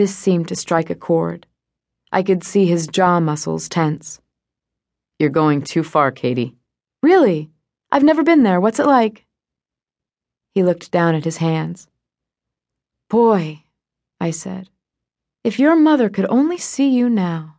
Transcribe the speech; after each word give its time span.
This 0.00 0.16
seemed 0.16 0.48
to 0.48 0.56
strike 0.56 0.88
a 0.88 0.94
chord. 0.94 1.46
I 2.10 2.22
could 2.22 2.42
see 2.42 2.64
his 2.64 2.86
jaw 2.86 3.20
muscles 3.20 3.68
tense. 3.68 4.18
You're 5.18 5.28
going 5.28 5.60
too 5.60 5.82
far, 5.82 6.10
Katey. 6.10 6.54
Really? 7.02 7.50
I've 7.92 8.02
never 8.02 8.22
been 8.22 8.42
there. 8.42 8.62
What's 8.62 8.78
it 8.78 8.86
like? 8.86 9.26
He 10.54 10.62
looked 10.62 10.90
down 10.90 11.16
at 11.16 11.26
his 11.26 11.36
hands. 11.36 11.86
Boy, 13.10 13.64
I 14.18 14.30
said, 14.30 14.70
if 15.44 15.58
your 15.58 15.76
mother 15.76 16.08
could 16.08 16.30
only 16.30 16.56
see 16.56 16.88
you 16.88 17.10
now. 17.10 17.56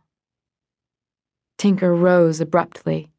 Tinker 1.58 1.94
rose 1.94 2.40
abruptly. 2.40 3.12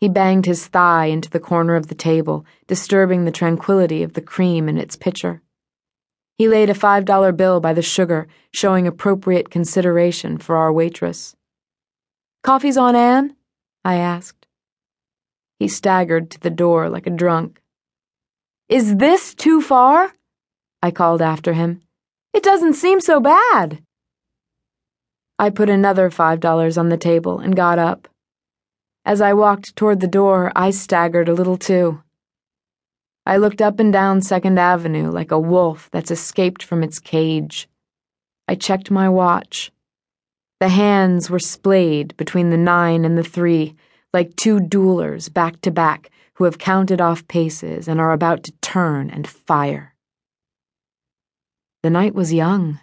He 0.00 0.08
banged 0.08 0.46
his 0.46 0.66
thigh 0.68 1.04
into 1.04 1.28
the 1.28 1.38
corner 1.38 1.76
of 1.76 1.88
the 1.88 1.94
table, 1.94 2.46
disturbing 2.66 3.26
the 3.26 3.30
tranquility 3.30 4.02
of 4.02 4.14
the 4.14 4.22
cream 4.22 4.70
in 4.70 4.78
its 4.78 4.96
pitcher. 4.96 5.42
He 6.42 6.48
laid 6.48 6.70
a 6.70 6.74
five 6.74 7.04
dollar 7.04 7.30
bill 7.30 7.60
by 7.60 7.72
the 7.72 7.82
sugar, 7.82 8.26
showing 8.52 8.88
appropriate 8.88 9.48
consideration 9.48 10.38
for 10.38 10.56
our 10.56 10.72
waitress. 10.72 11.36
Coffee's 12.42 12.76
on, 12.76 12.96
Anne? 12.96 13.36
I 13.84 13.94
asked. 13.94 14.48
He 15.60 15.68
staggered 15.68 16.32
to 16.32 16.40
the 16.40 16.50
door 16.50 16.88
like 16.88 17.06
a 17.06 17.10
drunk. 17.10 17.60
Is 18.68 18.96
this 18.96 19.36
too 19.36 19.60
far? 19.60 20.14
I 20.82 20.90
called 20.90 21.22
after 21.22 21.52
him. 21.52 21.82
It 22.34 22.42
doesn't 22.42 22.74
seem 22.74 23.00
so 23.00 23.20
bad. 23.20 23.80
I 25.38 25.48
put 25.48 25.70
another 25.70 26.10
five 26.10 26.40
dollars 26.40 26.76
on 26.76 26.88
the 26.88 26.96
table 26.96 27.38
and 27.38 27.54
got 27.54 27.78
up. 27.78 28.08
As 29.04 29.20
I 29.20 29.32
walked 29.32 29.76
toward 29.76 30.00
the 30.00 30.08
door, 30.08 30.50
I 30.56 30.72
staggered 30.72 31.28
a 31.28 31.34
little 31.34 31.56
too. 31.56 32.02
I 33.24 33.36
looked 33.36 33.62
up 33.62 33.78
and 33.78 33.92
down 33.92 34.20
Second 34.20 34.58
Avenue 34.58 35.10
like 35.10 35.30
a 35.30 35.38
wolf 35.38 35.88
that's 35.92 36.10
escaped 36.10 36.62
from 36.62 36.82
its 36.82 36.98
cage. 36.98 37.68
I 38.48 38.56
checked 38.56 38.90
my 38.90 39.08
watch. 39.08 39.70
The 40.58 40.68
hands 40.68 41.30
were 41.30 41.38
splayed 41.38 42.16
between 42.16 42.50
the 42.50 42.56
nine 42.56 43.04
and 43.04 43.16
the 43.16 43.22
three, 43.22 43.76
like 44.12 44.34
two 44.34 44.58
duelers 44.58 45.32
back 45.32 45.60
to 45.62 45.70
back 45.70 46.10
who 46.34 46.44
have 46.44 46.58
counted 46.58 47.00
off 47.00 47.28
paces 47.28 47.86
and 47.86 48.00
are 48.00 48.12
about 48.12 48.42
to 48.44 48.52
turn 48.60 49.10
and 49.10 49.28
fire. 49.28 49.94
The 51.82 51.90
night 51.90 52.14
was 52.14 52.32
young. 52.32 52.80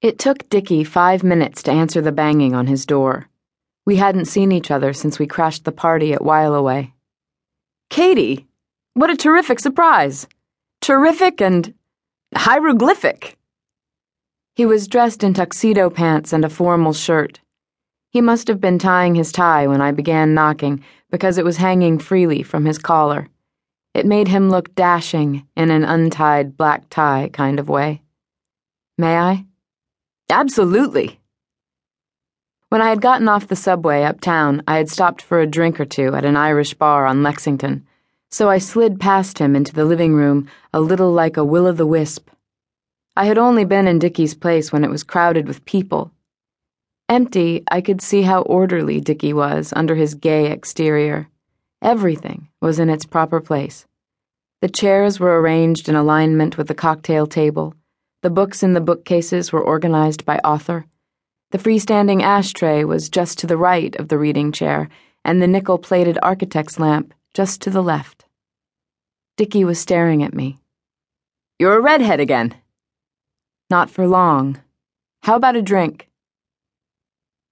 It 0.00 0.18
took 0.18 0.48
Dicky 0.48 0.84
five 0.84 1.22
minutes 1.22 1.62
to 1.64 1.70
answer 1.70 2.00
the 2.00 2.12
banging 2.12 2.54
on 2.54 2.66
his 2.66 2.86
door. 2.86 3.28
We 3.84 3.96
hadn't 3.96 4.26
seen 4.26 4.52
each 4.52 4.70
other 4.70 4.92
since 4.92 5.18
we 5.18 5.26
crashed 5.26 5.64
the 5.64 5.72
party 5.72 6.12
at 6.12 6.22
Whileaway. 6.22 6.91
Katey, 7.92 8.46
what 8.94 9.10
a 9.10 9.16
terrific 9.16 9.60
surprise! 9.60 10.26
Terrific 10.80 11.42
and 11.42 11.74
hieroglyphic. 12.34 13.36
He 14.54 14.64
was 14.64 14.88
dressed 14.88 15.22
in 15.22 15.34
tuxedo 15.34 15.90
pants 15.90 16.32
and 16.32 16.42
a 16.42 16.48
formal 16.48 16.94
shirt. 16.94 17.40
He 18.08 18.22
must 18.22 18.48
have 18.48 18.62
been 18.62 18.78
tying 18.78 19.14
his 19.14 19.30
tie 19.30 19.66
when 19.66 19.82
I 19.82 19.92
began 19.92 20.32
knocking 20.32 20.82
because 21.10 21.36
it 21.36 21.44
was 21.44 21.58
hanging 21.58 21.98
freely 21.98 22.42
from 22.42 22.64
his 22.64 22.78
collar. 22.78 23.28
It 23.92 24.06
made 24.06 24.28
him 24.28 24.48
look 24.48 24.74
dashing 24.74 25.46
in 25.54 25.70
an 25.70 25.84
untied 25.84 26.56
black 26.56 26.88
tie 26.88 27.28
kind 27.30 27.60
of 27.60 27.68
way. 27.68 28.00
May 28.96 29.18
I? 29.18 29.44
Absolutely. 30.30 31.20
When 32.72 32.80
I 32.80 32.88
had 32.88 33.02
gotten 33.02 33.28
off 33.28 33.48
the 33.48 33.54
subway 33.54 34.02
uptown, 34.02 34.62
I 34.66 34.78
had 34.78 34.88
stopped 34.88 35.20
for 35.20 35.40
a 35.40 35.46
drink 35.46 35.78
or 35.78 35.84
two 35.84 36.14
at 36.14 36.24
an 36.24 36.38
Irish 36.38 36.72
bar 36.72 37.04
on 37.04 37.22
Lexington, 37.22 37.86
so 38.30 38.48
I 38.48 38.56
slid 38.56 38.98
past 38.98 39.36
him 39.36 39.54
into 39.54 39.74
the 39.74 39.84
living 39.84 40.14
room 40.14 40.48
a 40.72 40.80
little 40.80 41.12
like 41.12 41.36
a 41.36 41.44
will 41.44 41.66
o' 41.66 41.72
the 41.72 41.86
wisp. 41.86 42.30
I 43.14 43.26
had 43.26 43.36
only 43.36 43.66
been 43.66 43.86
in 43.86 43.98
Dicky's 43.98 44.32
place 44.34 44.72
when 44.72 44.84
it 44.84 44.88
was 44.88 45.02
crowded 45.02 45.46
with 45.46 45.66
people. 45.66 46.12
Empty, 47.10 47.62
I 47.70 47.82
could 47.82 48.00
see 48.00 48.22
how 48.22 48.40
orderly 48.40 49.02
Dicky 49.02 49.34
was 49.34 49.74
under 49.76 49.94
his 49.94 50.14
gay 50.14 50.50
exterior. 50.50 51.28
Everything 51.82 52.48
was 52.62 52.78
in 52.78 52.88
its 52.88 53.04
proper 53.04 53.42
place. 53.42 53.84
The 54.62 54.70
chairs 54.70 55.20
were 55.20 55.38
arranged 55.38 55.90
in 55.90 55.94
alignment 55.94 56.56
with 56.56 56.68
the 56.68 56.74
cocktail 56.74 57.26
table. 57.26 57.74
The 58.22 58.30
books 58.30 58.62
in 58.62 58.72
the 58.72 58.80
bookcases 58.80 59.52
were 59.52 59.60
organized 59.60 60.24
by 60.24 60.38
author. 60.38 60.86
The 61.52 61.58
freestanding 61.58 62.22
ashtray 62.22 62.82
was 62.82 63.10
just 63.10 63.38
to 63.38 63.46
the 63.46 63.58
right 63.58 63.94
of 63.96 64.08
the 64.08 64.16
reading 64.16 64.52
chair, 64.52 64.88
and 65.22 65.40
the 65.40 65.46
nickel 65.46 65.76
plated 65.76 66.18
architect's 66.22 66.80
lamp 66.80 67.12
just 67.34 67.60
to 67.62 67.70
the 67.70 67.82
left. 67.82 68.24
Dicky 69.36 69.62
was 69.62 69.78
staring 69.78 70.22
at 70.22 70.32
me. 70.32 70.58
You're 71.58 71.76
a 71.76 71.80
redhead 71.80 72.20
again. 72.20 72.54
Not 73.68 73.90
for 73.90 74.08
long. 74.08 74.62
How 75.24 75.36
about 75.36 75.54
a 75.54 75.60
drink? 75.60 76.08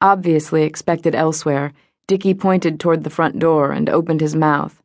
Obviously 0.00 0.62
expected 0.62 1.15
elsewhere, 1.15 1.75
Dicky 2.06 2.32
pointed 2.32 2.81
toward 2.81 3.05
the 3.05 3.11
front 3.11 3.38
door 3.38 3.71
and 3.71 3.91
opened 3.91 4.22
his 4.22 4.34
mouth. 4.34 4.82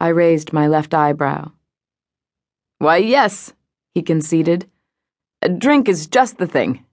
I 0.00 0.08
raised 0.08 0.52
my 0.52 0.66
left 0.66 0.92
eyebrow. 0.92 1.52
Why, 2.78 2.96
yes, 2.96 3.52
he 3.94 4.02
conceded. 4.02 4.68
A 5.40 5.48
drink 5.48 5.88
is 5.88 6.08
just 6.08 6.38
the 6.38 6.48
thing. 6.48 6.84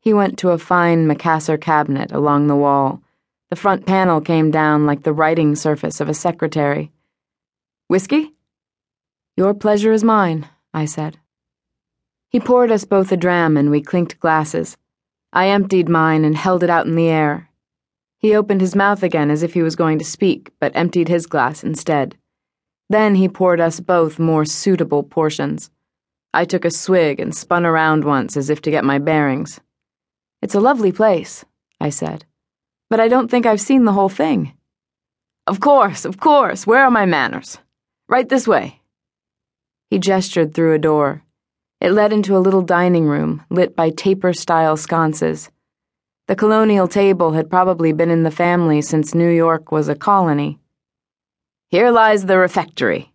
He 0.00 0.12
went 0.12 0.38
to 0.38 0.50
a 0.50 0.58
fine 0.58 1.06
Macassar 1.06 1.58
cabinet 1.58 2.12
along 2.12 2.46
the 2.46 2.56
wall. 2.56 3.02
The 3.50 3.56
front 3.56 3.86
panel 3.86 4.20
came 4.20 4.50
down 4.50 4.86
like 4.86 5.02
the 5.02 5.12
writing 5.12 5.54
surface 5.54 6.00
of 6.00 6.08
a 6.08 6.14
secretary. 6.14 6.92
Whiskey? 7.88 8.34
Your 9.36 9.54
pleasure 9.54 9.92
is 9.92 10.04
mine, 10.04 10.48
I 10.74 10.84
said. 10.84 11.18
He 12.30 12.40
poured 12.40 12.70
us 12.70 12.84
both 12.84 13.10
a 13.10 13.16
dram 13.16 13.56
and 13.56 13.70
we 13.70 13.80
clinked 13.80 14.20
glasses. 14.20 14.76
I 15.32 15.48
emptied 15.48 15.88
mine 15.88 16.24
and 16.24 16.36
held 16.36 16.62
it 16.62 16.70
out 16.70 16.86
in 16.86 16.94
the 16.94 17.08
air. 17.08 17.48
He 18.18 18.34
opened 18.34 18.60
his 18.60 18.74
mouth 18.74 19.02
again 19.02 19.30
as 19.30 19.42
if 19.42 19.54
he 19.54 19.62
was 19.62 19.76
going 19.76 19.98
to 19.98 20.04
speak, 20.04 20.50
but 20.60 20.72
emptied 20.74 21.08
his 21.08 21.26
glass 21.26 21.62
instead. 21.62 22.16
Then 22.90 23.14
he 23.14 23.28
poured 23.28 23.60
us 23.60 23.80
both 23.80 24.18
more 24.18 24.44
suitable 24.44 25.02
portions. 25.02 25.70
I 26.34 26.44
took 26.44 26.64
a 26.64 26.70
swig 26.70 27.20
and 27.20 27.34
spun 27.34 27.64
around 27.64 28.04
once 28.04 28.36
as 28.36 28.50
if 28.50 28.60
to 28.62 28.70
get 28.70 28.84
my 28.84 28.98
bearings. 28.98 29.60
It's 30.48 30.54
a 30.54 30.60
lovely 30.60 30.92
place, 30.92 31.44
I 31.78 31.90
said, 31.90 32.24
but 32.88 33.00
I 33.00 33.08
don't 33.08 33.30
think 33.30 33.44
I've 33.44 33.60
seen 33.60 33.84
the 33.84 33.92
whole 33.92 34.08
thing. 34.08 34.54
Of 35.46 35.60
course, 35.60 36.06
of 36.06 36.18
course. 36.18 36.66
Where 36.66 36.82
are 36.84 36.90
my 36.90 37.04
manners? 37.04 37.58
Right 38.08 38.26
this 38.26 38.48
way. 38.48 38.80
He 39.90 39.98
gestured 39.98 40.54
through 40.54 40.72
a 40.72 40.78
door. 40.78 41.22
It 41.82 41.90
led 41.90 42.14
into 42.14 42.34
a 42.34 42.40
little 42.40 42.62
dining 42.62 43.04
room 43.04 43.44
lit 43.50 43.76
by 43.76 43.90
taper 43.90 44.32
style 44.32 44.78
sconces. 44.78 45.50
The 46.28 46.34
colonial 46.34 46.88
table 46.88 47.32
had 47.32 47.50
probably 47.50 47.92
been 47.92 48.08
in 48.08 48.22
the 48.22 48.30
family 48.30 48.80
since 48.80 49.14
New 49.14 49.28
York 49.28 49.70
was 49.70 49.90
a 49.90 49.94
colony. 49.94 50.58
Here 51.68 51.90
lies 51.90 52.24
the 52.24 52.38
refectory. 52.38 53.12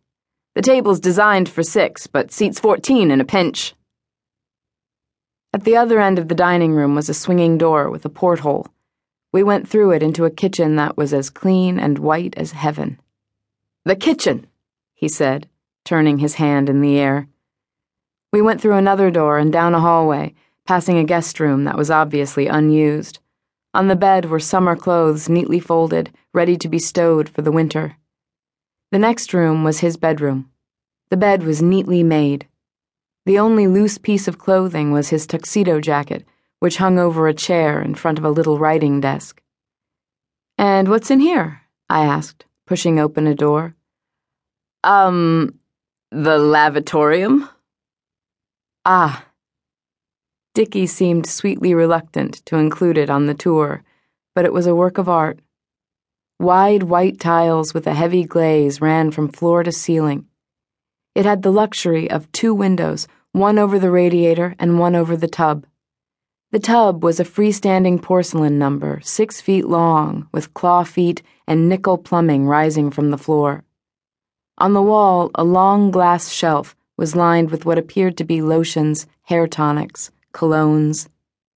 The 0.53 0.61
table's 0.61 0.99
designed 0.99 1.49
for 1.49 1.63
six, 1.63 2.05
but 2.05 2.31
seats 2.31 2.59
fourteen 2.59 3.09
in 3.09 3.19
a 3.19 3.25
pinch. 3.25 3.73
At 5.53 5.65
the 5.65 5.77
other 5.77 6.01
end 6.01 6.17
of 6.17 6.29
the 6.29 6.35
dining 6.35 6.73
room 6.73 6.95
was 6.95 7.09
a 7.09 7.13
swinging 7.13 7.59
door 7.59 7.91
with 7.91 8.03
a 8.05 8.09
porthole. 8.09 8.67
We 9.31 9.43
went 9.43 9.67
through 9.67 9.91
it 9.91 10.01
into 10.01 10.25
a 10.25 10.31
kitchen 10.31 10.77
that 10.77 10.97
was 10.97 11.13
as 11.13 11.29
clean 11.29 11.79
and 11.79 11.99
white 11.99 12.33
as 12.35 12.53
heaven. 12.53 12.99
The 13.85 13.95
kitchen, 13.95 14.47
he 14.95 15.07
said, 15.07 15.47
turning 15.85 16.17
his 16.17 16.35
hand 16.35 16.69
in 16.69 16.81
the 16.81 16.97
air. 16.97 17.27
We 18.31 18.41
went 18.41 18.61
through 18.61 18.77
another 18.77 19.11
door 19.11 19.37
and 19.37 19.53
down 19.53 19.75
a 19.75 19.79
hallway, 19.79 20.33
passing 20.65 20.97
a 20.97 21.03
guest 21.03 21.39
room 21.39 21.65
that 21.65 21.77
was 21.77 21.91
obviously 21.91 22.47
unused. 22.47 23.19
On 23.75 23.89
the 23.89 23.95
bed 23.95 24.25
were 24.25 24.39
summer 24.39 24.75
clothes 24.75 25.29
neatly 25.29 25.59
folded, 25.59 26.11
ready 26.33 26.57
to 26.57 26.67
be 26.67 26.79
stowed 26.79 27.29
for 27.29 27.43
the 27.43 27.51
winter. 27.51 27.97
The 28.91 28.99
next 28.99 29.33
room 29.33 29.63
was 29.63 29.79
his 29.79 29.97
bedroom. 29.97 30.49
The 31.09 31.17
bed 31.17 31.43
was 31.43 31.61
neatly 31.61 32.01
made. 32.01 32.47
The 33.25 33.39
only 33.39 33.67
loose 33.67 33.97
piece 33.97 34.27
of 34.27 34.37
clothing 34.37 34.91
was 34.91 35.09
his 35.09 35.25
tuxedo 35.25 35.79
jacket, 35.79 36.25
which 36.59 36.77
hung 36.77 36.99
over 36.99 37.27
a 37.27 37.33
chair 37.33 37.81
in 37.81 37.95
front 37.95 38.17
of 38.17 38.25
a 38.25 38.29
little 38.29 38.59
writing 38.59 38.99
desk. 38.99 39.41
And 40.57 40.89
what's 40.89 41.09
in 41.09 41.19
here? 41.19 41.61
I 41.89 42.05
asked, 42.05 42.45
pushing 42.65 42.99
open 42.99 43.27
a 43.27 43.35
door. 43.35 43.75
Um, 44.83 45.59
the 46.11 46.37
lavatorium? 46.37 47.49
Ah. 48.85 49.25
Dicky 50.53 50.85
seemed 50.85 51.25
sweetly 51.25 51.73
reluctant 51.73 52.45
to 52.45 52.57
include 52.57 52.97
it 52.97 53.09
on 53.09 53.25
the 53.25 53.33
tour, 53.33 53.83
but 54.35 54.45
it 54.45 54.53
was 54.53 54.67
a 54.67 54.75
work 54.75 54.97
of 54.97 55.07
art. 55.07 55.39
Wide 56.39 56.83
white 56.83 57.19
tiles 57.19 57.73
with 57.73 57.87
a 57.87 57.93
heavy 57.93 58.25
glaze 58.25 58.81
ran 58.81 59.11
from 59.11 59.29
floor 59.29 59.63
to 59.63 59.71
ceiling. 59.71 60.27
It 61.15 61.25
had 61.25 61.43
the 61.43 61.51
luxury 61.51 62.09
of 62.09 62.31
two 62.31 62.53
windows, 62.55 63.07
one 63.33 63.59
over 63.59 63.77
the 63.77 63.91
radiator 63.91 64.55
and 64.57 64.79
one 64.79 64.95
over 64.95 65.15
the 65.15 65.27
tub. 65.27 65.65
The 66.51 66.59
tub 66.59 67.03
was 67.03 67.19
a 67.19 67.23
freestanding 67.25 68.01
porcelain 68.01 68.59
number, 68.59 68.99
six 69.03 69.41
feet 69.41 69.65
long, 69.67 70.27
with 70.31 70.53
claw 70.53 70.83
feet 70.83 71.21
and 71.47 71.69
nickel 71.69 71.97
plumbing 71.97 72.47
rising 72.47 72.91
from 72.91 73.11
the 73.11 73.17
floor. 73.17 73.63
On 74.57 74.73
the 74.73 74.81
wall, 74.81 75.31
a 75.35 75.43
long 75.43 75.91
glass 75.91 76.29
shelf 76.29 76.75
was 76.95 77.15
lined 77.15 77.51
with 77.51 77.65
what 77.65 77.77
appeared 77.77 78.17
to 78.17 78.23
be 78.23 78.41
lotions, 78.41 79.07
hair 79.23 79.47
tonics, 79.47 80.11
colognes, 80.31 81.07